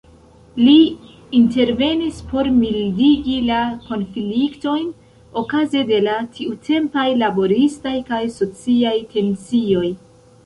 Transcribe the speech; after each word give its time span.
Li 0.67 0.75
intervenis 1.39 2.21
por 2.29 2.47
mildigi 2.55 3.35
la 3.49 3.59
konfliktojn 3.83 4.87
okaze 5.41 5.83
de 5.91 5.99
la 6.07 6.15
tiutempaj 6.37 7.05
laboristaj 7.25 7.93
kaj 8.11 8.23
sociaj 8.39 8.95
tensioj. 9.13 9.91